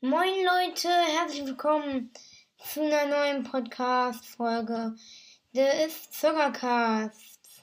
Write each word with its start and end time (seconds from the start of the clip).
Moin 0.00 0.34
Leute, 0.44 0.88
herzlich 0.88 1.46
willkommen 1.46 2.12
zu 2.58 2.82
einer 2.82 3.06
neuen 3.06 3.44
Podcast-Folge 3.44 4.96
des 5.54 6.10
Zockercasts. 6.10 7.62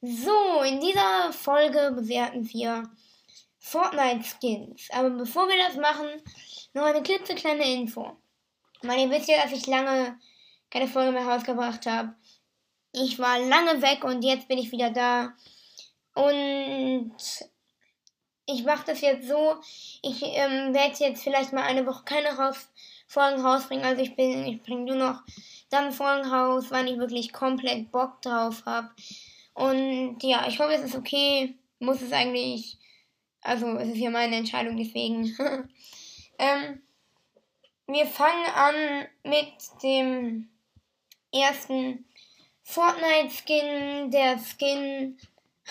So, 0.00 0.62
in 0.62 0.80
dieser 0.80 1.32
Folge 1.32 1.92
bewerten 1.94 2.48
wir 2.48 2.90
Fortnite-Skins. 3.66 4.90
Aber 4.92 5.10
bevor 5.10 5.48
wir 5.48 5.56
das 5.66 5.76
machen, 5.76 6.06
noch 6.72 6.84
eine 6.84 7.02
klitzekleine 7.02 7.64
Info. 7.74 8.16
Meine, 8.82 9.02
ihr 9.02 9.10
wisst 9.10 9.28
ja, 9.28 9.42
dass 9.42 9.52
ich 9.52 9.66
lange 9.66 10.18
keine 10.70 10.86
Folge 10.86 11.10
mehr 11.10 11.26
rausgebracht 11.26 11.84
habe. 11.86 12.14
Ich 12.92 13.18
war 13.18 13.40
lange 13.40 13.82
weg 13.82 14.04
und 14.04 14.22
jetzt 14.22 14.46
bin 14.46 14.58
ich 14.58 14.70
wieder 14.70 14.90
da. 14.90 15.34
Und 16.14 17.12
ich 18.46 18.64
mache 18.64 18.86
das 18.86 19.00
jetzt 19.00 19.26
so. 19.26 19.56
Ich 20.02 20.22
ähm, 20.22 20.72
werde 20.72 20.94
jetzt 21.00 21.24
vielleicht 21.24 21.52
mal 21.52 21.64
eine 21.64 21.86
Woche 21.86 22.04
keine 22.04 22.36
raus 22.36 22.68
Folgen 23.08 23.44
rausbringen. 23.44 23.84
Also 23.84 24.02
ich 24.02 24.14
bin, 24.14 24.46
ich 24.46 24.62
bringe 24.62 24.84
nur 24.84 24.96
noch 24.96 25.22
dann 25.70 25.92
Folgen 25.92 26.28
raus, 26.28 26.66
wann 26.70 26.86
ich 26.86 26.98
wirklich 26.98 27.32
komplett 27.32 27.90
Bock 27.90 28.22
drauf 28.22 28.64
habe. 28.64 28.90
Und 29.54 30.18
ja, 30.22 30.46
ich 30.46 30.58
hoffe, 30.60 30.74
es 30.74 30.82
ist 30.82 30.96
okay. 30.96 31.56
Muss 31.80 32.00
es 32.00 32.12
eigentlich. 32.12 32.78
Also 33.46 33.78
es 33.78 33.90
ist 33.90 33.98
ja 33.98 34.10
meine 34.10 34.34
Entscheidung, 34.34 34.76
deswegen. 34.76 35.24
ähm, 36.38 36.82
wir 37.86 38.06
fangen 38.06 38.46
an 38.46 39.06
mit 39.22 39.52
dem 39.84 40.50
ersten 41.32 42.04
Fortnite-Skin. 42.64 44.10
Der 44.10 44.40
Skin 44.40 45.16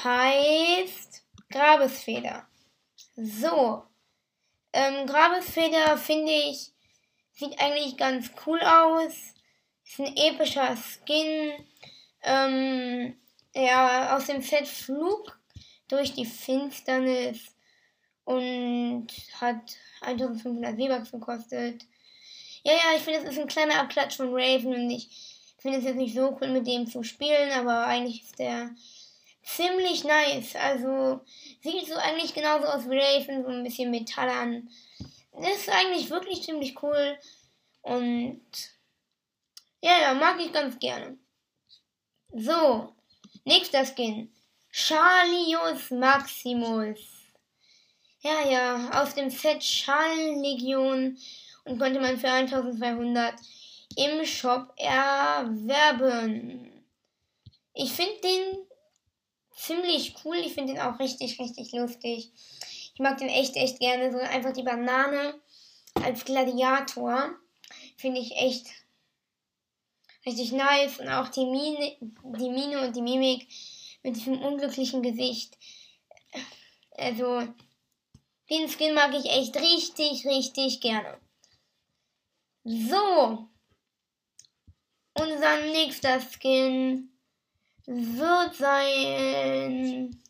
heißt 0.02 1.26
Grabesfeder. 1.50 2.48
So. 3.18 3.84
Ähm, 4.72 5.06
Grabesfeder 5.06 5.98
finde 5.98 6.32
ich, 6.32 6.72
sieht 7.34 7.60
eigentlich 7.60 7.98
ganz 7.98 8.32
cool 8.46 8.62
aus. 8.62 9.34
Ist 9.84 10.00
ein 10.00 10.16
epischer 10.16 10.78
Skin. 10.78 11.52
Ähm, 12.24 13.18
ja, 13.54 14.16
aus 14.16 14.28
dem 14.28 14.42
Set 14.42 14.66
Flug 14.66 15.38
durch 15.90 16.14
die 16.14 16.26
Finsternis 16.26 17.55
und 18.26 19.08
hat 19.40 19.78
1500 20.02 20.76
V-Bucks 20.76 21.12
gekostet. 21.12 21.86
Ja, 22.64 22.74
ja, 22.74 22.98
ich 22.98 23.04
finde, 23.04 23.22
es 23.22 23.30
ist 23.36 23.40
ein 23.40 23.48
kleiner 23.48 23.80
Abklatsch 23.80 24.18
von 24.18 24.34
Raven 24.34 24.74
und 24.74 24.90
ich 24.90 25.10
finde 25.60 25.80
es 25.80 25.86
jetzt 25.86 25.98
nicht 25.98 26.16
so 26.16 26.38
cool, 26.40 26.50
mit 26.50 26.68
dem 26.68 26.88
zu 26.88 27.04
spielen, 27.04 27.52
aber 27.52 27.86
eigentlich 27.86 28.24
ist 28.24 28.40
der 28.40 28.72
ziemlich 29.44 30.04
nice. 30.04 30.56
Also 30.56 31.22
sieht 31.62 31.88
so 31.88 31.96
eigentlich 31.96 32.34
genauso 32.34 32.66
aus 32.66 32.90
wie 32.90 32.98
Raven, 32.98 33.44
so 33.44 33.50
ein 33.50 33.64
bisschen 33.64 33.92
Metall 33.92 34.30
an. 34.30 34.70
Ist 35.40 35.70
eigentlich 35.70 36.10
wirklich 36.10 36.44
ziemlich 36.44 36.82
cool 36.82 37.18
und 37.82 38.42
ja, 39.82 40.02
ja, 40.02 40.14
mag 40.16 40.40
ich 40.40 40.52
ganz 40.52 40.80
gerne. 40.80 41.18
So, 42.34 42.96
nächster 43.44 43.86
Skin. 43.86 44.34
Charlius 44.72 45.92
Maximus. 45.92 47.15
Ja, 48.26 48.42
ja, 48.50 48.90
aus 49.04 49.14
dem 49.14 49.30
Set 49.30 49.64
Schallenlegion 49.64 51.16
und 51.64 51.78
konnte 51.78 52.00
man 52.00 52.18
für 52.18 52.28
1200 52.28 53.36
im 53.98 54.26
Shop 54.26 54.74
erwerben. 54.78 56.72
Ich 57.76 57.92
finde 57.92 58.20
den 58.24 58.66
ziemlich 59.56 60.16
cool. 60.26 60.38
Ich 60.38 60.54
finde 60.56 60.74
den 60.74 60.82
auch 60.82 60.98
richtig, 60.98 61.40
richtig 61.40 61.72
lustig. 61.74 62.32
Ich 62.96 63.00
mag 63.00 63.20
den 63.20 63.30
echt, 63.30 63.58
echt 63.58 63.80
gerne. 63.80 64.12
So 64.12 64.18
einfach 64.18 64.54
die 64.54 64.64
Banane 64.64 65.40
als 65.94 66.26
Gladiator 66.26 67.30
finde 67.96 68.22
ich 68.22 68.36
echt 68.38 68.66
richtig 70.26 70.52
nice. 70.52 71.00
Und 71.00 71.10
auch 71.10 71.28
die 71.28 71.46
Mine, 71.46 71.96
die 72.00 72.50
Mine 72.50 72.88
und 72.88 72.96
die 72.96 73.04
Mimik 73.04 73.48
mit 74.02 74.16
diesem 74.16 74.42
unglücklichen 74.42 75.04
Gesicht. 75.04 75.60
Also, 76.98 77.48
den 78.50 78.70
Skin 78.70 78.94
mag 78.94 79.14
ich 79.14 79.26
echt 79.26 79.56
richtig, 79.56 80.26
richtig 80.26 80.82
gerne. 80.82 81.20
So. 82.64 83.50
Unser 85.14 85.62
nächster 85.62 86.20
Skin 86.20 87.10
wird 87.86 88.56
sein. 88.56 90.22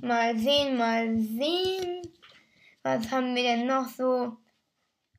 Mal 0.00 0.38
sehen, 0.38 0.76
mal 0.76 1.18
sehen. 1.18 2.02
Was 2.82 3.10
haben 3.10 3.34
wir 3.34 3.42
denn 3.42 3.66
noch 3.66 3.88
so? 3.88 4.36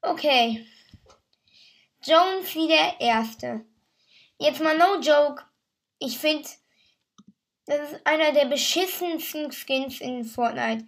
Okay. 0.01 0.65
Jones 2.03 2.55
wie 2.55 2.67
der 2.67 2.99
Erste. 3.01 3.65
Jetzt 4.39 4.61
mal 4.61 4.77
no 4.77 4.99
joke. 5.01 5.43
Ich 5.99 6.17
finde, 6.17 6.47
das 7.65 7.91
ist 7.91 8.07
einer 8.07 8.31
der 8.31 8.45
beschissensten 8.45 9.51
Skins 9.51 9.99
in 9.99 10.23
Fortnite. 10.23 10.87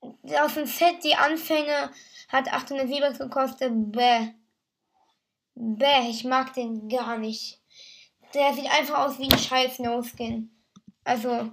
Aus 0.00 0.54
dem 0.54 0.66
Set, 0.66 1.04
die 1.04 1.14
Anfänge, 1.14 1.90
hat 2.28 2.52
800 2.52 2.88
V-Bucks 2.88 3.18
gekostet. 3.18 3.72
Bäh. 3.74 4.28
Bäh, 5.54 6.08
ich 6.08 6.24
mag 6.24 6.54
den 6.54 6.88
gar 6.88 7.18
nicht. 7.18 7.60
Der 8.34 8.54
sieht 8.54 8.70
einfach 8.70 8.98
aus 9.00 9.18
wie 9.18 9.30
ein 9.30 9.38
scheiß 9.38 9.80
No-Skin. 9.80 10.50
Also. 11.04 11.50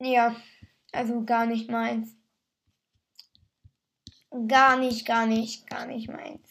Ja. 0.00 0.36
Also 0.92 1.24
gar 1.24 1.46
nicht 1.46 1.70
meins. 1.70 2.16
Gar 4.48 4.76
nicht, 4.76 5.06
gar 5.06 5.26
nicht, 5.26 5.68
gar 5.68 5.86
nicht 5.86 6.08
meins. 6.08 6.48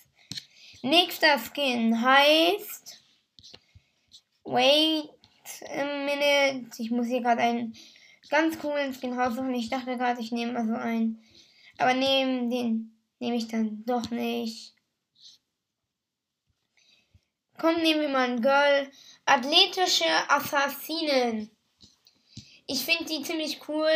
Nächster 0.82 1.38
Skin 1.38 2.02
heißt. 2.02 3.04
Wait 4.44 5.10
a 5.70 6.06
minute. 6.06 6.82
Ich 6.82 6.90
muss 6.90 7.08
hier 7.08 7.22
gerade 7.22 7.42
einen 7.42 7.76
ganz 8.32 8.58
coolen 8.58 8.94
Skin 8.94 9.20
raussuchen. 9.20 9.54
Ich 9.54 9.70
dachte 9.70 9.98
gerade, 9.98 10.22
ich 10.22 10.32
nehme 10.32 10.54
mal 10.54 10.66
so 10.66 10.74
einen. 10.74 11.22
Aber 11.78 11.94
neben 11.94 12.50
den 12.50 12.98
nehme 13.20 13.36
ich 13.36 13.48
dann 13.48 13.84
doch 13.86 14.10
nicht. 14.10 14.74
Komm, 17.60 17.76
nehmen 17.82 18.02
wir 18.02 18.10
mal 18.10 18.30
ein 18.30 18.42
Girl. 18.42 18.90
Athletische 19.26 20.06
Assassinen. 20.30 21.52
Ich 22.66 22.84
finde 22.84 23.06
die 23.06 23.22
ziemlich 23.22 23.60
cool. 23.68 23.92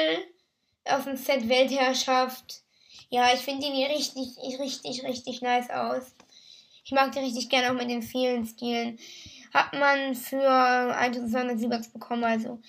Auf 0.84 1.06
dem 1.06 1.18
Set 1.18 1.50
Weltherrschaft. 1.50 2.62
Ja, 3.10 3.34
ich 3.34 3.40
finde 3.40 3.66
die 3.66 3.84
richtig, 3.84 4.38
richtig, 4.60 5.04
richtig 5.04 5.42
nice 5.42 5.70
aus. 5.72 6.14
Ich 6.84 6.92
mag 6.92 7.12
die 7.12 7.20
richtig 7.20 7.50
gerne 7.50 7.72
auch 7.72 7.82
mit 7.82 7.90
den 7.90 8.04
vielen 8.04 8.46
Stilen. 8.46 9.00
Hat 9.52 9.74
man 9.74 10.14
für 10.14 10.96
1200 10.96 11.58
Silbers 11.58 11.88
bekommen, 11.88 12.24
also 12.24 12.60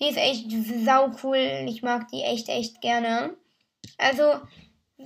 die 0.00 0.08
ist 0.08 0.18
echt 0.18 0.46
sau 0.84 1.14
cool. 1.22 1.66
Ich 1.68 1.82
mag 1.82 2.08
die 2.08 2.22
echt, 2.22 2.48
echt 2.48 2.80
gerne. 2.80 3.36
Also, 3.98 4.40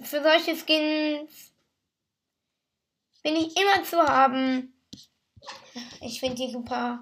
für 0.02 0.22
solche 0.22 0.56
Skins 0.56 1.52
bin 3.22 3.36
ich 3.36 3.56
immer 3.56 3.84
zu 3.84 3.98
haben. 3.98 4.72
Ich 6.00 6.20
finde 6.20 6.36
die 6.36 6.50
super, 6.50 7.00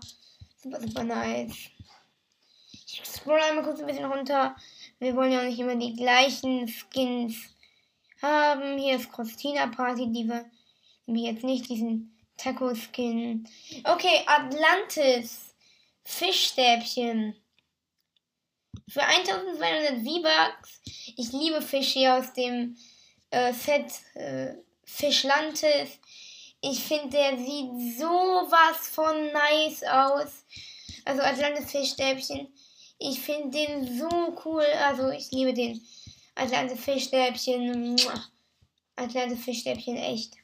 super, 0.56 0.80
super 0.80 1.04
nice. 1.04 1.54
Ich 2.72 3.02
scroll 3.04 3.40
einmal 3.40 3.64
kurz 3.64 3.80
ein 3.80 3.86
bisschen 3.86 4.10
runter. 4.10 4.56
Wir 4.98 5.14
wollen 5.14 5.32
ja 5.32 5.40
auch 5.40 5.44
nicht 5.44 5.58
immer 5.58 5.76
die 5.76 5.94
gleichen 5.94 6.68
Skins 6.68 7.36
haben. 8.20 8.78
Hier 8.78 8.96
ist 8.96 9.12
Christina 9.12 9.68
Party, 9.68 10.10
die 10.10 10.28
wir 10.28 10.44
jetzt 11.06 11.44
nicht 11.44 11.68
diesen 11.68 12.18
Taco-Skin. 12.36 13.48
Okay, 13.84 14.24
Atlantis. 14.26 15.54
Fischstäbchen. 16.04 17.36
Für 18.88 19.02
1200 19.02 20.02
V-Bucks. 20.02 20.80
Ich 21.16 21.32
liebe 21.32 21.60
Fisch 21.60 21.92
hier 21.92 22.14
aus 22.16 22.32
dem 22.32 22.76
äh, 23.30 23.52
Set 23.52 23.92
äh, 24.14 24.54
Fischlantis. 24.84 25.98
Ich 26.60 26.82
finde, 26.82 27.10
der 27.10 27.36
sieht 27.36 27.98
sowas 27.98 28.88
von 28.90 29.32
nice 29.32 29.82
aus. 29.84 30.44
Also 31.04 31.22
Atlantis 31.22 31.70
Fischstäbchen. 31.70 32.48
Ich 32.98 33.20
finde 33.20 33.50
den 33.50 33.98
so 33.98 34.36
cool. 34.44 34.64
Also 34.86 35.10
ich 35.10 35.30
liebe 35.30 35.52
den 35.52 35.86
Atlantis 36.34 36.80
Fischstäbchen. 36.80 37.96
Atlantis 38.96 39.44
Fischstäbchen, 39.44 39.96
echt. 39.96 40.34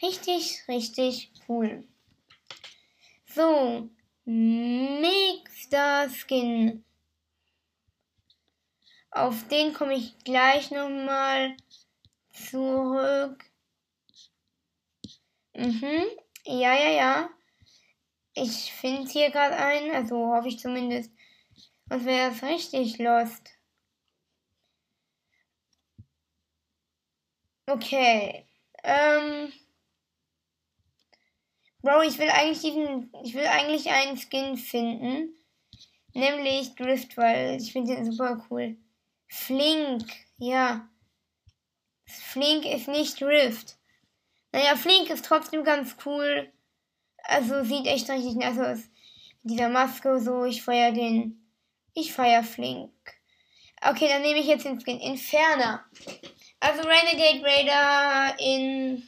Richtig, 0.00 0.62
richtig 0.68 1.32
cool. 1.48 1.84
So, 3.34 3.90
nächster 4.28 6.10
Skin 6.10 6.84
Auf 9.10 9.48
den 9.48 9.72
komme 9.72 9.94
ich 9.94 10.18
gleich 10.22 10.70
nochmal 10.70 11.56
zurück. 12.30 13.44
Mhm. 15.54 16.04
Ja, 16.44 16.74
ja, 16.74 16.90
ja. 16.90 17.30
Ich 18.34 18.72
finde 18.72 19.10
hier 19.10 19.30
gerade 19.30 19.56
einen, 19.56 19.94
also 19.94 20.16
hoffe 20.34 20.48
ich 20.48 20.58
zumindest. 20.58 21.10
Was 21.86 22.04
wäre 22.04 22.30
das 22.30 22.42
richtig 22.42 22.98
lost? 22.98 23.50
Okay. 27.66 28.46
Ähm. 28.84 29.52
Bro, 31.82 32.02
ich 32.02 32.18
will 32.18 32.30
eigentlich 32.30 32.60
diesen. 32.60 33.12
Ich 33.22 33.34
will 33.34 33.46
eigentlich 33.46 33.88
einen 33.90 34.16
Skin 34.16 34.56
finden. 34.56 35.34
Nämlich 36.14 36.74
Drift, 36.74 37.16
weil 37.16 37.60
ich 37.60 37.72
finde 37.72 37.94
den 37.94 38.10
super 38.10 38.44
cool. 38.50 38.76
Flink, 39.28 40.04
ja. 40.38 40.88
Flink 42.06 42.64
ist 42.64 42.88
nicht 42.88 43.20
Drift. 43.20 43.76
Naja, 44.52 44.74
Flink 44.76 45.10
ist 45.10 45.24
trotzdem 45.24 45.62
ganz 45.62 45.96
cool. 46.04 46.50
Also 47.24 47.62
sieht 47.62 47.86
echt 47.86 48.08
richtig 48.08 48.34
nice 48.34 48.58
aus. 48.58 48.78
Mit 49.42 49.52
dieser 49.52 49.68
Maske 49.68 50.18
so, 50.18 50.44
ich 50.44 50.62
feier 50.62 50.92
den. 50.92 51.46
Ich 51.94 52.12
feier 52.12 52.42
Flink. 52.42 52.90
Okay, 53.82 54.08
dann 54.08 54.22
nehme 54.22 54.40
ich 54.40 54.46
jetzt 54.46 54.64
den 54.64 54.80
Skin. 54.80 54.98
Inferner. 54.98 55.84
Also 56.58 56.82
Renegade 56.82 57.44
Raider 57.44 58.40
in 58.40 59.06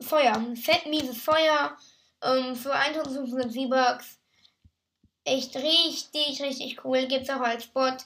Feuer. 0.00 0.54
Fett 0.56 0.86
mieses 0.86 1.22
Feuer. 1.22 1.76
Ähm, 2.22 2.54
für 2.54 2.72
1500 2.72 3.52
V-Bucks. 3.52 4.18
Echt 5.24 5.54
richtig, 5.56 6.42
richtig 6.42 6.84
cool. 6.84 7.06
Gibt's 7.06 7.30
auch 7.30 7.40
als 7.40 7.66
Bot. 7.66 7.98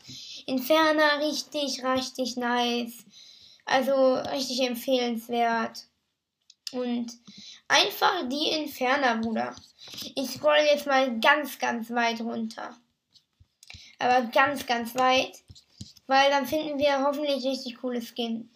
Inferner, 0.46 1.20
richtig, 1.20 1.84
richtig 1.84 2.36
nice. 2.36 3.04
Also 3.64 4.14
richtig 4.14 4.60
empfehlenswert. 4.60 5.84
Und 6.72 7.12
einfach 7.68 8.28
die 8.28 8.50
Inferner, 8.50 9.18
Bruder. 9.18 9.54
Ich 10.16 10.30
scroll 10.30 10.58
jetzt 10.70 10.86
mal 10.86 11.18
ganz, 11.20 11.58
ganz 11.58 11.90
weit 11.90 12.20
runter. 12.20 12.76
Aber 13.98 14.26
ganz, 14.26 14.66
ganz 14.66 14.94
weit. 14.96 15.38
Weil 16.06 16.30
dann 16.30 16.46
finden 16.46 16.78
wir 16.78 17.00
hoffentlich 17.04 17.44
richtig 17.44 17.76
coole 17.76 18.02
Skins. 18.02 18.46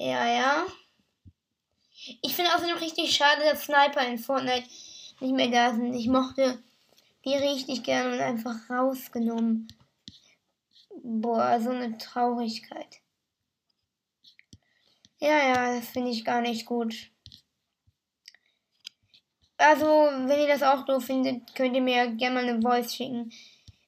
Ja, 0.00 0.26
ja. 0.26 0.66
Ich 2.22 2.34
finde 2.34 2.54
außerdem 2.54 2.78
richtig 2.78 3.14
schade, 3.14 3.42
dass 3.44 3.64
Sniper 3.64 4.00
in 4.06 4.16
Fortnite 4.16 4.66
nicht 5.20 5.34
mehr 5.34 5.48
da 5.48 5.74
sind. 5.74 5.92
Ich 5.92 6.08
mochte 6.08 6.58
die 7.26 7.34
richtig 7.34 7.82
gerne 7.82 8.14
und 8.14 8.20
einfach 8.20 8.70
rausgenommen. 8.70 9.68
Boah, 11.02 11.60
so 11.60 11.68
eine 11.68 11.98
Traurigkeit. 11.98 13.02
Ja, 15.18 15.48
ja, 15.48 15.76
das 15.76 15.90
finde 15.90 16.12
ich 16.12 16.24
gar 16.24 16.40
nicht 16.40 16.64
gut. 16.64 17.10
Also, 19.58 19.84
wenn 19.84 20.40
ihr 20.40 20.48
das 20.48 20.62
auch 20.62 20.86
doof 20.86 21.04
findet, 21.04 21.54
könnt 21.54 21.76
ihr 21.76 21.82
mir 21.82 22.06
gerne 22.12 22.36
mal 22.36 22.48
eine 22.48 22.62
Voice 22.62 22.94
schicken. 22.94 23.30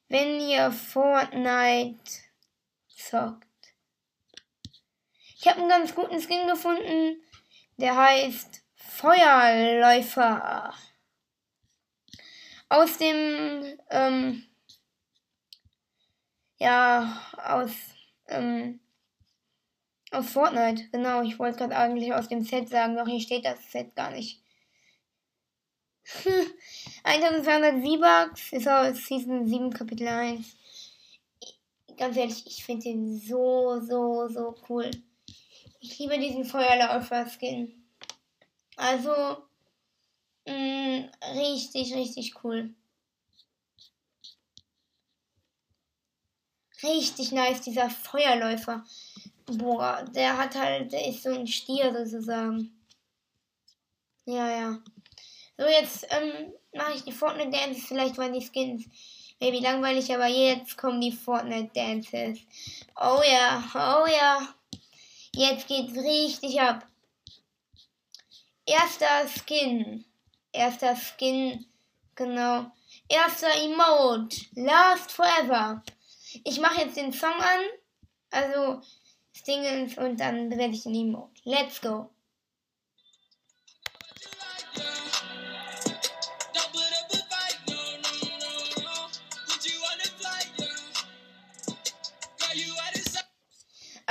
Wenn 0.09 0.39
ihr 0.39 0.71
Fortnite 0.71 2.03
zockt. 2.87 3.52
Ich 5.43 5.49
habe 5.49 5.59
einen 5.59 5.67
ganz 5.67 5.93
guten 5.93 6.21
Skin 6.21 6.47
gefunden. 6.47 7.21
Der 7.75 7.97
heißt 7.97 8.63
Feuerläufer. 8.75 10.73
Aus 12.69 12.97
dem, 12.97 13.77
ähm, 13.89 14.45
ja, 16.59 17.21
aus, 17.43 17.71
ähm, 18.29 18.79
aus 20.11 20.29
Fortnite. 20.29 20.87
Genau, 20.93 21.23
ich 21.23 21.37
wollte 21.37 21.57
gerade 21.57 21.75
eigentlich 21.75 22.13
aus 22.13 22.29
dem 22.29 22.45
Set 22.45 22.69
sagen, 22.69 22.95
doch 22.95 23.05
hier 23.05 23.19
steht 23.19 23.43
das 23.43 23.69
Set 23.69 23.93
gar 23.97 24.11
nicht. 24.11 24.41
1200 27.03 27.83
V-Bucks 27.83 28.53
ist 28.53 28.69
aus 28.69 29.05
Season 29.05 29.45
7 29.45 29.73
Kapitel 29.73 30.07
1. 30.07 30.55
Ganz 31.97 32.15
ehrlich, 32.15 32.47
ich 32.47 32.63
finde 32.63 32.83
den 32.83 33.19
so, 33.19 33.81
so, 33.81 34.29
so 34.29 34.55
cool. 34.69 34.89
Ich 35.83 35.99
liebe 35.99 36.17
diesen 36.17 36.45
Feuerläufer-Skin. 36.45 37.83
Also, 38.77 39.11
mh, 40.47 40.53
mm, 40.53 41.09
richtig, 41.35 41.93
richtig 41.93 42.41
cool. 42.41 42.73
Richtig 46.81 47.33
nice, 47.33 47.59
dieser 47.59 47.89
Feuerläufer. 47.89 48.85
Boah, 49.45 50.05
der 50.15 50.37
hat 50.37 50.55
halt, 50.55 50.93
der 50.93 51.05
ist 51.05 51.23
so 51.23 51.31
ein 51.31 51.47
Stier 51.47 51.93
sozusagen. 51.93 52.71
Ja, 54.23 54.49
ja. 54.49 54.79
So, 55.57 55.65
jetzt 55.65 56.07
ähm, 56.11 56.53
mache 56.73 56.93
ich 56.93 57.03
die 57.03 57.11
Fortnite 57.11 57.51
Dances. 57.51 57.87
Vielleicht 57.87 58.17
waren 58.17 58.31
die 58.31 58.39
Skins 58.45 58.85
maybe 59.41 59.59
langweilig, 59.59 60.13
aber 60.13 60.27
jetzt 60.27 60.77
kommen 60.77 61.01
die 61.01 61.11
Fortnite 61.11 61.71
Dances. 61.73 62.39
Oh 62.95 63.21
ja, 63.29 63.61
oh 63.75 64.07
ja. 64.07 64.55
Jetzt 65.35 65.67
geht's 65.67 65.95
richtig 65.95 66.61
ab. 66.61 66.87
Erster 68.65 69.27
Skin. 69.27 70.05
Erster 70.51 70.95
Skin. 70.95 71.65
Genau. 72.15 72.71
Erster 73.09 73.53
Emote. 73.55 74.37
Last 74.55 75.11
Forever. 75.11 75.83
Ich 76.43 76.59
mache 76.59 76.81
jetzt 76.81 76.97
den 76.97 77.11
Song 77.11 77.33
an. 77.33 77.61
Also 78.29 78.81
Stingens 79.35 79.97
und 79.97 80.19
dann 80.19 80.49
bewerte 80.49 80.75
ich 80.75 80.83
den 80.83 80.95
Emote. 80.95 81.41
Let's 81.43 81.81
go. 81.81 82.12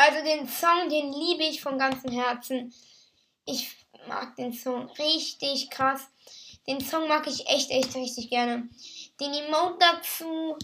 Also 0.05 0.25
den 0.25 0.49
Song, 0.49 0.89
den 0.89 1.13
liebe 1.13 1.45
ich 1.45 1.63
von 1.63 1.79
ganzem 1.79 2.11
Herzen. 2.11 2.75
Ich 3.45 3.87
mag 4.09 4.35
den 4.35 4.53
Song 4.53 4.91
richtig 4.99 5.71
krass. 5.71 6.09
Den 6.67 6.81
Song 6.81 7.07
mag 7.07 7.25
ich 7.29 7.47
echt, 7.47 7.71
echt 7.71 7.95
richtig 7.95 8.29
gerne. 8.29 8.69
Den 9.21 9.33
Emote 9.33 9.79
dazu. 9.79 10.59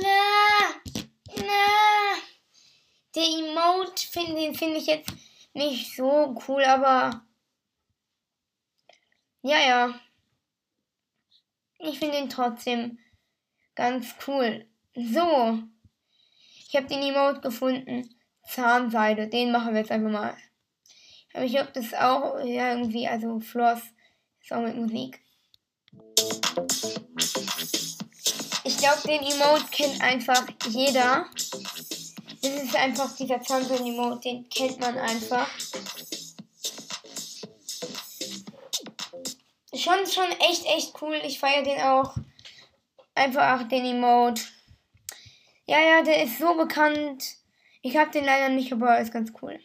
Na, 0.00 0.96
na. 1.36 2.16
Der 3.14 3.22
Emote, 3.22 4.06
find, 4.06 4.30
den 4.30 4.54
finde 4.54 4.78
ich 4.78 4.86
jetzt 4.86 5.12
nicht 5.52 5.94
so 5.94 6.34
cool, 6.48 6.64
aber. 6.64 7.22
Ja, 9.42 9.58
ja. 9.58 10.00
Ich 11.80 11.98
finde 11.98 12.16
ihn 12.16 12.30
trotzdem 12.30 12.98
ganz 13.74 14.14
cool. 14.26 14.66
So. 14.94 15.58
Ich 16.66 16.74
habe 16.74 16.86
den 16.86 17.02
Emote 17.02 17.42
gefunden. 17.42 18.08
Zahnseide. 18.48 19.28
Den 19.28 19.52
machen 19.52 19.74
wir 19.74 19.80
jetzt 19.80 19.90
einfach 19.90 20.10
mal. 20.10 20.36
Aber 21.32 21.44
ich 21.44 21.52
glaube, 21.52 21.70
das 21.74 21.86
ist 21.86 21.96
auch 21.96 22.38
irgendwie, 22.38 23.08
also 23.08 23.40
Floss 23.40 23.80
ist 24.40 24.52
auch 24.52 24.60
mit 24.60 24.76
Musik. 24.76 25.20
Ich 28.64 28.78
glaube, 28.78 29.00
den 29.06 29.22
Emote 29.22 29.64
kennt 29.70 30.00
einfach 30.00 30.46
jeder. 30.68 31.26
Das 32.40 32.62
ist 32.62 32.76
einfach 32.76 33.14
dieser 33.16 33.40
Zahnseide-Emote, 33.40 34.20
den 34.20 34.48
kennt 34.48 34.80
man 34.80 34.98
einfach. 34.98 35.48
Schon, 39.74 40.06
schon 40.06 40.30
echt, 40.50 40.64
echt 40.66 41.02
cool. 41.02 41.20
Ich 41.24 41.38
feiere 41.38 41.64
den 41.64 41.80
auch. 41.80 42.14
Einfach 43.14 43.66
den 43.68 43.84
Emote. 43.84 44.42
Ja, 45.66 45.80
ja, 45.80 46.02
der 46.02 46.24
ist 46.24 46.38
so 46.38 46.54
bekannt. 46.54 47.24
Ich 47.86 47.98
habe 47.98 48.10
den 48.10 48.24
leider 48.24 48.48
nicht, 48.48 48.72
aber 48.72 48.98
ist 48.98 49.12
ganz 49.12 49.30
cool. 49.42 49.60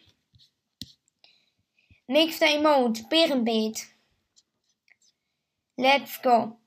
Nächster 2.06 2.48
Emote, 2.48 3.02
Bärenbeet. 3.04 3.86
Let's 5.78 6.20
go. 6.20 6.58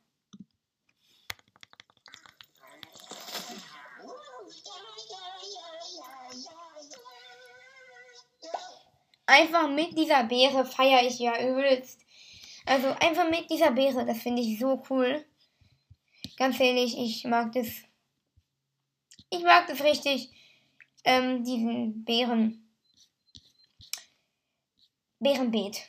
Einfach 9.28 9.70
mit 9.70 9.96
dieser 9.96 10.24
Beere 10.24 10.66
feiere 10.66 11.06
ich 11.06 11.20
ja 11.20 11.40
übelst. 11.40 12.02
Also 12.66 12.88
einfach 13.00 13.30
mit 13.30 13.48
dieser 13.52 13.70
Beere, 13.70 14.08
das 14.08 14.18
finde 14.24 14.42
ich 14.42 14.58
so 14.58 14.82
cool. 14.90 15.24
Ganz 16.36 16.60
ehrlich, 16.60 16.98
ich 16.98 17.26
mag 17.26 17.52
das. 17.52 17.68
Ich 19.30 19.44
mag 19.44 19.68
das 19.68 19.84
richtig 19.84 20.32
ähm, 21.04 21.44
diesen 21.44 22.04
Bären. 22.06 22.70
Bärenbeet. 25.20 25.82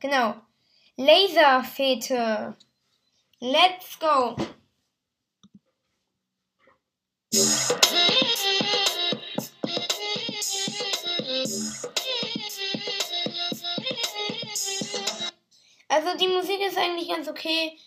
Genau. 0.00 0.34
Laserfete. 0.96 2.56
Let's 3.40 3.98
go. 3.98 4.36
Also 15.88 16.16
die 16.18 16.28
Musik 16.28 16.60
ist 16.60 16.78
eigentlich 16.78 17.08
ganz 17.08 17.28
okay. 17.28 17.78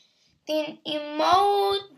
Den 0.48 0.79
Emote 0.86 1.89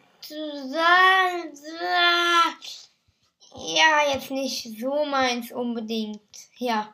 jetzt 4.14 4.32
nicht 4.32 4.80
so 4.80 5.06
meins 5.06 5.52
unbedingt. 5.52 6.22
Ja. 6.58 6.94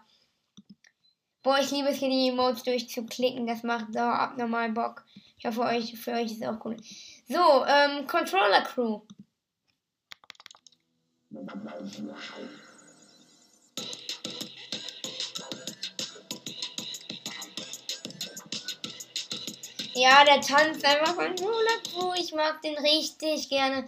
Boah, 1.42 1.60
ich 1.60 1.72
liebe 1.72 1.90
es 1.90 1.98
hier 1.98 2.10
die 2.10 2.30
Emotes 2.30 2.64
durchzuklicken. 2.64 3.48
Das 3.48 3.64
macht 3.64 3.94
so 3.94 4.00
abnormal 4.00 4.72
Bock. 4.72 5.06
Ich 5.38 5.46
hoffe, 5.46 5.62
euch, 5.62 5.98
für 5.98 6.12
euch 6.12 6.32
ist 6.32 6.42
es 6.42 6.48
auch 6.48 6.64
cool. 6.66 6.76
So, 7.28 7.66
ähm, 7.66 8.06
Controller 8.08 8.62
Crew. 8.62 9.02
Ja, 19.96 20.24
der 20.26 20.42
tanzt 20.42 20.86
einfach 20.86 21.16
Controller 21.16 21.82
Crew. 21.90 22.14
Ich 22.18 22.34
mag 22.34 22.62
den 22.62 22.78
richtig 22.78 23.50
gerne. 23.50 23.86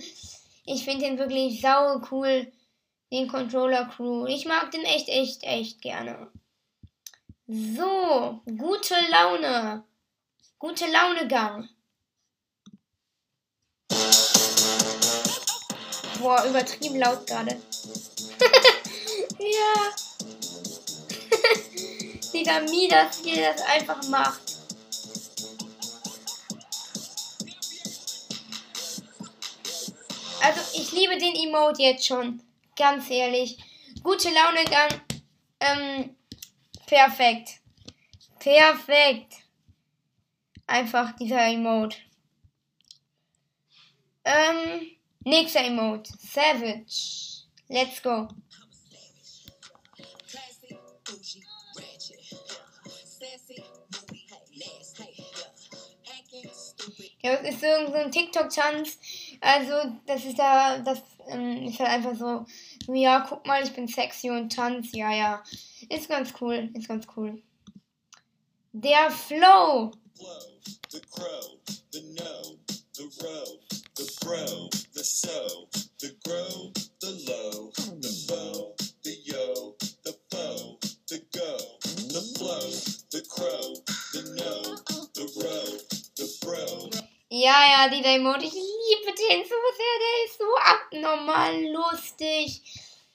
Ich 0.65 0.85
finde 0.85 1.05
den 1.05 1.17
wirklich 1.17 1.59
sau 1.61 2.01
cool. 2.11 2.51
Den 3.11 3.27
Controller 3.27 3.85
Crew. 3.93 4.25
Ich 4.25 4.45
mag 4.45 4.71
den 4.71 4.83
echt, 4.83 5.09
echt, 5.09 5.43
echt 5.43 5.81
gerne. 5.81 6.31
So, 7.45 8.41
gute 8.57 8.95
Laune. 9.09 9.83
Gute 10.57 10.85
Launegang. 10.87 11.67
Boah, 16.19 16.45
übertrieben 16.45 16.99
laut 16.99 17.27
gerade. 17.27 17.51
ja. 19.39 19.73
Digga, 22.33 22.59
Mi, 22.61 22.87
dass 22.87 23.21
ihr 23.25 23.51
das 23.51 23.61
einfach 23.63 24.07
macht. 24.07 24.41
Also, 30.41 30.61
ich 30.79 30.91
liebe 30.93 31.17
den 31.17 31.35
Emote 31.35 31.81
jetzt 31.81 32.05
schon. 32.05 32.41
Ganz 32.81 33.11
ehrlich. 33.11 33.59
Gute 34.01 34.29
Laune 34.29 34.65
Gang. 34.65 35.01
Ähm, 35.59 36.15
perfekt. 36.87 37.59
Perfekt. 38.39 39.35
Einfach 40.65 41.15
dieser 41.15 41.45
Emote. 41.45 41.97
Ähm, 44.25 44.97
nächster 45.19 45.59
Emote. 45.59 46.11
Savage. 46.17 47.45
Let's 47.67 48.01
go. 48.01 48.27
Ja, 57.21 57.35
das 57.35 57.53
ist 57.53 57.61
so 57.61 57.93
ein 57.93 58.11
TikTok-Tanz. 58.11 58.97
Also, 59.39 59.97
das 60.07 60.25
ist 60.25 60.39
da, 60.39 60.79
das 60.79 61.03
ähm, 61.27 61.67
ist 61.67 61.79
halt 61.79 61.89
einfach 61.89 62.15
so, 62.15 62.45
ja, 62.87 63.25
guck 63.27 63.45
mal, 63.45 63.63
ich 63.63 63.73
bin 63.73 63.87
sexy 63.87 64.29
und 64.29 64.53
tanz, 64.53 64.91
ja, 64.93 65.11
ja. 65.11 65.43
Ist 65.89 66.09
ganz 66.09 66.33
cool, 66.39 66.69
ist 66.73 66.87
ganz 66.87 67.05
cool. 67.15 67.41
Der 68.73 69.11
Flow. 69.11 69.91
the 70.91 70.99
crow, 71.09 71.57
the 71.91 72.01
no, 72.19 72.57
the 72.93 73.03
row, 73.23 73.59
the 73.95 74.03
the 74.93 75.03
so, 75.03 75.67
the 75.99 76.13
the 76.99 77.11
low, 77.27 77.71
the 78.01 78.11
the 79.03 79.15
yo, 79.23 79.75
the 80.03 80.13
the 81.07 81.21
go, 81.33 81.57
the 82.07 82.21
flow, 82.37 82.69
the 83.11 83.21
crow, 83.29 83.73
the 84.13 84.21
no, 84.35 84.75
the 85.15 85.25
row, 85.43 85.77
the 86.17 86.27
fro. 86.41 87.10
Ja, 87.33 87.63
ja, 87.65 87.87
die 87.87 88.03
Emote, 88.03 88.43
ich 88.43 88.51
liebe 88.51 89.05
den 89.05 89.43
so 89.43 89.55
sehr, 89.77 89.97
der 90.01 90.25
ist 90.25 90.37
so 90.37 90.53
abnormal 90.57 91.63
lustig. 91.71 92.61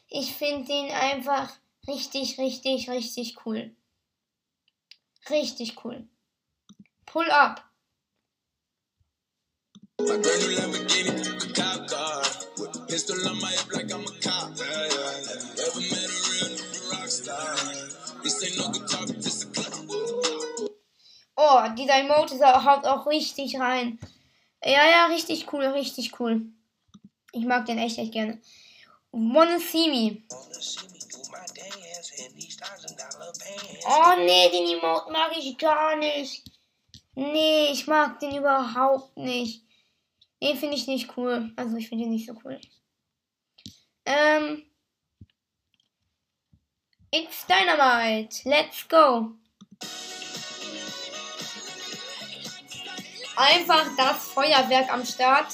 Ich 0.08 0.34
finde 0.34 0.66
den 0.66 0.90
einfach 0.90 1.52
richtig, 1.86 2.38
richtig, 2.38 2.88
richtig 2.88 3.36
cool. 3.44 3.76
Richtig 5.28 5.76
cool. 5.84 6.08
Pull 7.04 7.30
up. 7.30 7.62
Pistol 12.88 13.28
on 13.28 13.38
my 13.38 13.50
hip 13.50 13.72
like 13.74 13.92
I'm 13.92 14.00
a 14.00 14.12
cop. 14.22 14.50
Yeah, 14.56 14.64
yeah. 14.64 15.12
Have 15.28 15.58
ever 15.60 15.80
met 15.92 16.08
a 16.08 16.20
real 16.30 16.56
rock 16.90 17.08
star? 17.08 17.56
This 18.22 18.42
ain't 18.42 18.56
no 18.56 18.70
guitar. 18.72 19.15
Oh, 21.36 21.60
dieser 21.76 22.00
Emote 22.00 22.64
haut 22.64 22.84
auch 22.86 23.06
richtig 23.06 23.60
rein. 23.60 23.98
Ja, 24.64 24.88
ja, 24.88 25.06
richtig 25.06 25.52
cool, 25.52 25.64
richtig 25.66 26.18
cool. 26.18 26.46
Ich 27.32 27.44
mag 27.44 27.66
den 27.66 27.78
echt, 27.78 27.98
echt 27.98 28.12
gerne. 28.12 28.40
Wanna 29.12 29.58
see 29.58 29.88
me. 29.88 30.22
Oh 33.86 34.14
nee, 34.18 34.48
den 34.48 34.78
Emote 34.78 35.12
mag 35.12 35.36
ich 35.36 35.58
gar 35.58 35.96
nicht. 35.96 36.42
Nee, 37.14 37.68
ich 37.70 37.86
mag 37.86 38.18
den 38.20 38.36
überhaupt 38.36 39.16
nicht. 39.16 39.62
Nee, 40.40 40.54
finde 40.56 40.76
ich 40.76 40.86
nicht 40.86 41.16
cool. 41.16 41.52
Also 41.56 41.76
ich 41.76 41.88
finde 41.88 42.04
ihn 42.04 42.10
nicht 42.10 42.26
so 42.26 42.34
cool. 42.44 42.60
Ähm. 44.04 44.64
It's 47.10 47.46
Dynamite. 47.46 48.48
Let's 48.48 48.86
go. 48.88 49.32
Einfach 53.36 53.86
das 53.96 54.28
Feuerwerk 54.28 54.90
am 54.92 55.04
Start. 55.04 55.48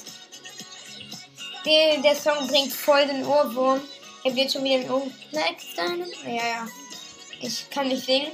Der, 1.65 1.99
der 1.99 2.15
Song 2.15 2.47
bringt 2.47 2.73
voll 2.73 3.07
den 3.07 3.27
Ohrwurm. 3.27 3.81
Habe 4.25 4.37
jetzt 4.37 4.53
schon 4.53 4.65
wieder 4.65 4.79
den 4.79 4.91
Ohrwurm. 4.91 5.13
Ja, 5.33 6.47
ja. 6.47 6.69
Ich 7.41 7.69
kann 7.71 7.89
nicht 7.89 8.05
singen. 8.05 8.31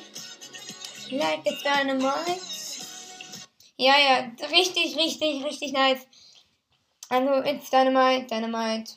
Like 1.11 1.47
it's 1.47 1.63
Dynamite. 1.63 2.41
Ja, 3.79 3.95
ja. 3.99 4.31
Richtig, 4.51 4.97
richtig, 4.97 5.45
richtig 5.45 5.73
nice. 5.73 6.07
Also, 7.09 7.43
it's 7.43 7.71
Dynamite, 7.71 8.27
Dynamite. 8.27 8.93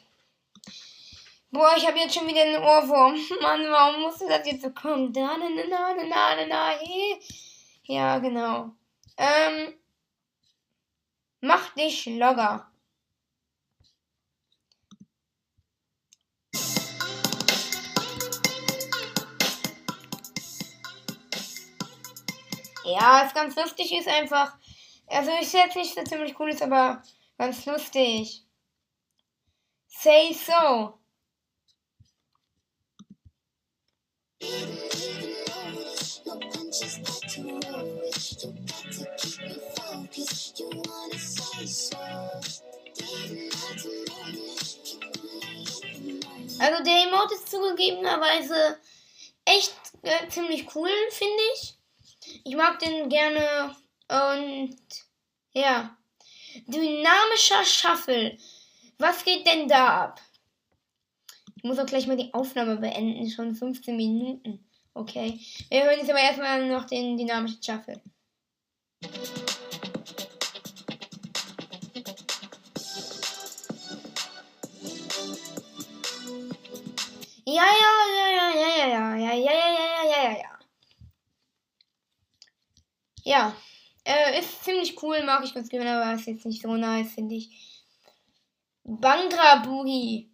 Boah, 1.51 1.75
ich 1.77 1.85
habe 1.87 1.99
jetzt 1.99 2.15
schon 2.15 2.27
wieder 2.27 2.41
einen 2.41 2.61
Ohrwurm. 2.61 3.15
Mann, 3.41 3.69
warum 3.69 4.01
musste 4.01 4.27
das 4.27 4.45
jetzt 4.45 4.63
so 4.63 4.69
kommen? 4.71 5.13
Da, 5.13 5.37
na, 5.37 5.49
na, 5.49 5.63
na, 5.69 5.93
na, 5.93 6.35
na, 6.35 6.45
na, 6.45 6.69
hey. 6.77 7.21
Ja, 7.83 8.19
genau. 8.19 8.71
Ähm, 9.17 9.73
Mach 11.41 11.73
dich 11.73 12.05
locker. 12.05 12.71
Ja, 22.83 23.21
ist 23.21 23.33
ganz 23.33 23.55
lustig, 23.55 23.91
ist 23.91 24.07
einfach. 24.07 24.57
Also 25.07 25.31
ist 25.41 25.53
jetzt 25.53 25.75
nicht 25.75 25.95
so 25.95 26.03
ziemlich 26.03 26.39
cool, 26.39 26.49
ist 26.49 26.61
aber 26.61 27.01
ganz 27.37 27.65
lustig. 27.65 28.43
Say 29.87 30.33
so. 30.33 30.99
Also 46.59 46.83
der 46.83 47.07
Emote 47.07 47.33
ist 47.35 47.49
zugegebenerweise 47.49 48.77
echt 49.45 49.73
äh, 50.03 50.27
ziemlich 50.29 50.75
cool, 50.75 50.89
finde 51.09 51.41
ich. 51.55 51.73
Ich 52.43 52.55
mag 52.55 52.79
den 52.79 53.09
gerne 53.09 53.75
und 54.07 54.77
ja. 55.53 55.97
Dynamischer 56.67 57.63
Shuffle. 57.63 58.37
Was 58.97 59.23
geht 59.23 59.47
denn 59.47 59.67
da 59.67 60.03
ab? 60.03 60.21
Ich 61.55 61.63
muss 61.63 61.79
auch 61.79 61.85
gleich 61.85 62.07
mal 62.07 62.17
die 62.17 62.33
Aufnahme 62.33 62.77
beenden. 62.77 63.29
Schon 63.29 63.55
15 63.55 63.95
Minuten. 63.95 64.67
Okay. 64.93 65.39
Wir 65.69 65.83
hören 65.83 65.99
jetzt 65.99 66.09
aber 66.09 66.19
erstmal 66.19 66.67
noch 66.67 66.85
den 66.85 67.17
dynamischen 67.17 67.63
Shuffle. 67.63 68.01
Ja, 77.51 77.65
ja, 77.65 77.93
ja, 78.15 78.27
ja, 78.29 78.49
ja, 78.53 78.85
ja, 78.85 78.87
ja, 78.87 79.15
ja, 79.17 79.33
ja, 79.33 79.33
ja, 79.35 79.53
ja, 79.53 80.03
ja, 80.05 80.23
ja, 80.23 80.31
ja. 80.37 80.59
Ja, 83.25 83.55
äh, 84.05 84.39
ist 84.39 84.63
ziemlich 84.63 84.63
ziemlich 84.63 85.03
cool, 85.03 85.21
mag 85.23 85.43
ich 85.43 85.53
ganz 85.53 85.67
gerne, 85.67 86.01
aber 86.01 86.13
ist 86.13 86.27
jetzt 86.27 86.45
nicht 86.45 86.61
so 86.61 86.77
nice, 86.77 87.11
finde 87.13 87.35
ich. 87.35 87.83
Bangra 88.85 89.57
Boogie. 89.65 90.31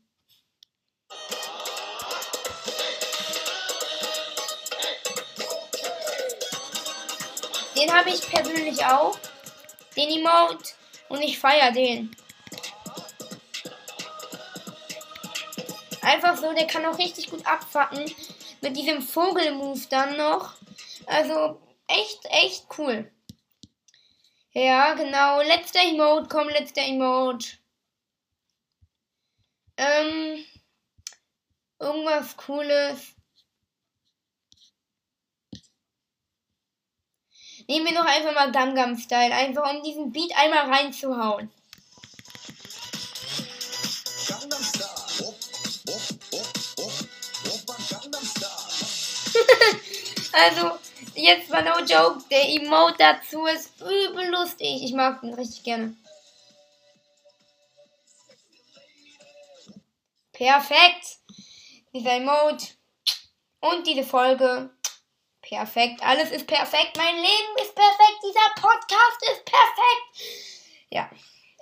Den 7.76 7.92
habe 7.92 8.12
ich 8.12 8.22
persönlich 8.30 8.86
auch. 8.86 9.18
Den 9.96 10.10
Emote. 10.10 10.70
Und 11.10 11.24
ich 11.24 11.40
feiere 11.40 11.72
den. 11.72 12.16
Einfach 16.08 16.38
so, 16.38 16.54
der 16.54 16.68
kann 16.68 16.86
auch 16.86 16.98
richtig 16.98 17.30
gut 17.30 17.46
abfacken. 17.46 18.10
Mit 18.62 18.78
diesem 18.78 19.02
Vogelmove 19.02 19.90
dann 19.90 20.16
noch. 20.16 20.56
Also, 21.06 21.60
echt, 21.86 22.20
echt 22.30 22.66
cool. 22.78 23.12
Ja, 24.54 24.94
genau. 24.94 25.42
Letzter 25.42 25.82
Emote, 25.82 26.30
komm, 26.30 26.48
letzter 26.48 26.84
Emote. 26.84 27.58
Ähm, 29.76 30.46
irgendwas 31.78 32.38
Cooles. 32.38 33.14
Nehmen 37.68 37.86
wir 37.86 37.94
noch 37.94 38.06
einfach 38.06 38.34
mal 38.34 38.54
Gangnam 38.54 38.98
Style, 38.98 39.36
einfach 39.36 39.74
um 39.74 39.84
diesen 39.84 40.14
Beat 40.14 40.32
einmal 40.38 40.72
reinzuhauen. 40.74 41.52
Also, 50.38 50.78
jetzt 51.16 51.50
war 51.50 51.62
no 51.62 51.80
joke, 51.80 52.24
der 52.30 52.48
Emote 52.50 52.96
dazu 52.98 53.46
ist 53.46 53.80
übel 53.82 54.30
lustig. 54.30 54.84
Ich 54.84 54.94
mag 54.94 55.22
den 55.22 55.34
richtig 55.34 55.64
gerne. 55.64 55.96
Perfekt. 60.34 61.18
Dieser 61.94 62.12
Emote 62.12 62.68
und 63.62 63.88
diese 63.88 64.04
Folge 64.04 64.70
Perfekt, 65.48 66.04
alles 66.04 66.32
ist 66.32 66.46
perfekt, 66.46 66.98
mein 66.98 67.16
Leben 67.16 67.56
ist 67.62 67.74
perfekt, 67.74 68.20
dieser 68.22 68.62
Podcast 68.62 69.24
ist 69.32 69.46
perfekt. 69.46 70.60
Ja, 70.90 71.10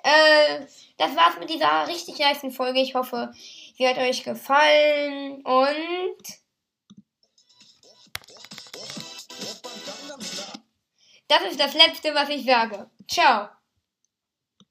äh, 0.04 0.66
das 0.98 1.16
war's 1.16 1.38
mit 1.40 1.52
dieser 1.52 1.88
richtig 1.88 2.18
nice 2.18 2.56
Folge. 2.56 2.80
Ich 2.80 2.96
hoffe, 2.96 3.32
sie 3.78 3.88
hat 3.88 4.00
euch 4.00 4.24
gefallen 4.24 5.44
und 5.44 6.18
das 11.28 11.42
ist 11.52 11.60
das 11.60 11.74
Letzte, 11.74 12.14
was 12.14 12.30
ich 12.30 12.46
sage. 12.46 12.90
Ciao. 13.08 13.50